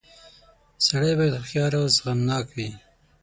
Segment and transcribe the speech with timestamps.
[0.85, 2.69] •سړی باید هوښیار او زغمناک وي.